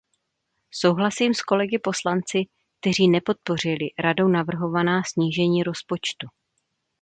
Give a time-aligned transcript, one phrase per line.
[0.71, 2.43] Souhlasím s kolegy poslanci,
[2.79, 6.27] kteří nepodpořili Radou navrhovaná snížení rozpočtu.